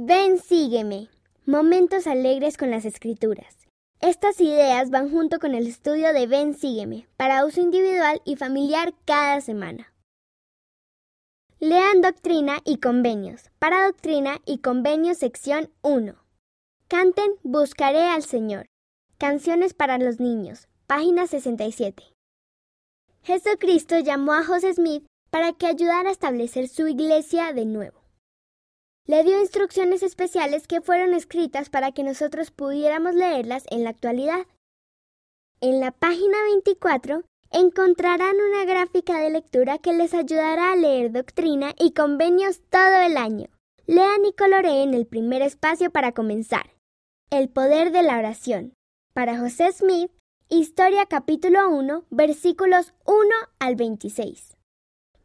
[0.00, 1.08] Ven, sígueme.
[1.44, 3.66] Momentos alegres con las escrituras.
[3.98, 8.94] Estas ideas van junto con el estudio de Ven, sígueme, para uso individual y familiar
[9.06, 9.92] cada semana.
[11.58, 13.50] Lean Doctrina y Convenios.
[13.58, 16.14] Para Doctrina y Convenios, sección 1.
[16.86, 18.66] Canten Buscaré al Señor.
[19.18, 20.68] Canciones para los niños.
[20.86, 22.04] Página 67.
[23.24, 28.07] Jesucristo llamó a José Smith para que ayudara a establecer su iglesia de nuevo.
[29.08, 34.46] Le dio instrucciones especiales que fueron escritas para que nosotros pudiéramos leerlas en la actualidad.
[35.62, 41.72] En la página 24 encontrarán una gráfica de lectura que les ayudará a leer doctrina
[41.78, 43.48] y convenios todo el año.
[43.86, 46.74] Lean y coloreen el primer espacio para comenzar.
[47.30, 48.74] El poder de la oración.
[49.14, 50.10] Para José Smith,
[50.50, 53.16] Historia capítulo 1, versículos 1
[53.58, 54.54] al 26.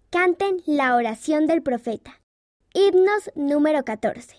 [0.09, 2.22] Canten la oración del profeta.
[2.75, 4.35] Himnos número 14.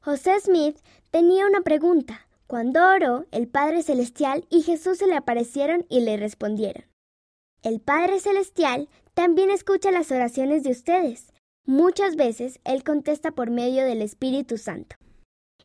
[0.00, 0.76] José Smith
[1.12, 2.26] tenía una pregunta.
[2.48, 6.84] Cuando oró, el Padre Celestial y Jesús se le aparecieron y le respondieron.
[7.62, 11.32] El Padre Celestial también escucha las oraciones de ustedes.
[11.64, 14.96] Muchas veces Él contesta por medio del Espíritu Santo.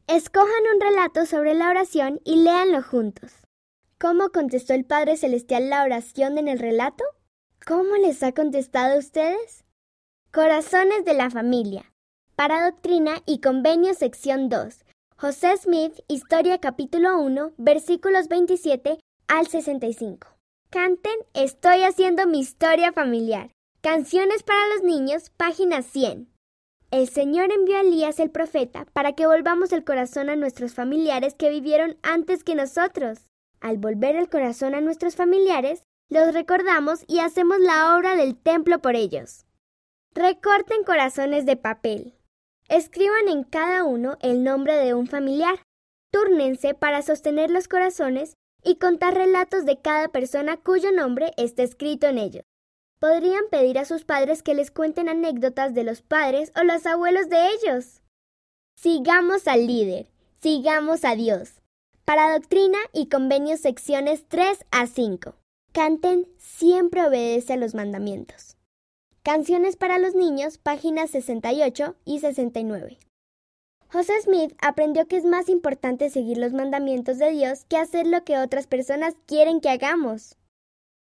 [0.06, 3.34] Escojan un relato sobre la oración y léanlo juntos.
[4.00, 7.04] ¿Cómo contestó el Padre Celestial la oración en el relato?
[7.66, 9.64] ¿Cómo les ha contestado a ustedes?
[10.32, 11.92] Corazones de la familia.
[12.36, 14.84] Para Doctrina y Convenio sección 2.
[15.16, 20.28] José Smith, Historia capítulo 1, versículos 27 al 65.
[20.70, 23.52] Canten Estoy haciendo mi historia familiar.
[23.82, 26.30] Canciones para los niños, página 100.
[26.92, 31.36] El Señor envió a Elías el profeta para que volvamos el corazón a nuestros familiares
[31.36, 33.28] que vivieron antes que nosotros.
[33.60, 38.80] Al volver el corazón a nuestros familiares, los recordamos y hacemos la obra del templo
[38.80, 39.47] por ellos.
[40.18, 42.16] Recorten corazones de papel.
[42.70, 45.62] Escriban en cada uno el nombre de un familiar.
[46.12, 52.08] Túrnense para sostener los corazones y contar relatos de cada persona cuyo nombre está escrito
[52.08, 52.42] en ellos.
[53.00, 57.30] Podrían pedir a sus padres que les cuenten anécdotas de los padres o los abuelos
[57.30, 58.02] de ellos.
[58.76, 60.08] Sigamos al líder,
[60.42, 61.62] sigamos a Dios.
[62.06, 65.36] Para Doctrina y Convenios secciones 3 a 5.
[65.74, 68.57] Canten siempre obedece a los mandamientos.
[69.28, 72.98] Canciones para los niños, páginas 68 y 69.
[73.92, 78.24] José Smith aprendió que es más importante seguir los mandamientos de Dios que hacer lo
[78.24, 80.38] que otras personas quieren que hagamos.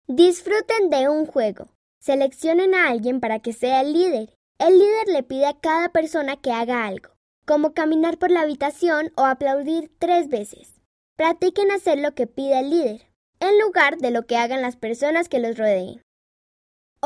[0.07, 1.73] Disfruten de un juego.
[1.99, 4.33] Seleccionen a alguien para que sea el líder.
[4.61, 7.11] El líder le pide a cada persona que haga algo,
[7.45, 10.81] como caminar por la habitación o aplaudir tres veces.
[11.17, 13.09] Practiquen hacer lo que pide el líder,
[13.41, 16.05] en lugar de lo que hagan las personas que los rodeen.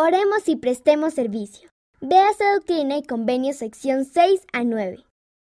[0.01, 1.71] Oremos y prestemos servicio.
[2.01, 5.05] Véase Doctrina y Convenio sección 6 a 9.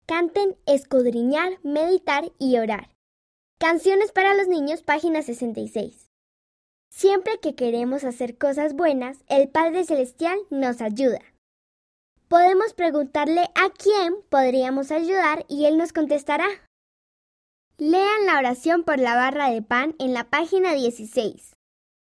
[0.07, 2.89] Canten, escudriñar, meditar y orar.
[3.59, 6.07] Canciones para los niños, página 66.
[6.89, 11.19] Siempre que queremos hacer cosas buenas, el Padre Celestial nos ayuda.
[12.29, 16.47] Podemos preguntarle a quién podríamos ayudar y Él nos contestará.
[17.77, 21.58] Lean la oración por la barra de pan en la página 16.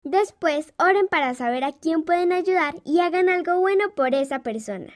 [0.05, 4.93] Después oren para saber a quién pueden ayudar y hagan algo bueno por esa persona.